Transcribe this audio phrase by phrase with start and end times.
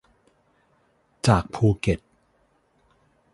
[1.27, 1.99] จากภูเก็ต